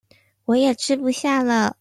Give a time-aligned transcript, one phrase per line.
[0.45, 1.77] 我也吃不下了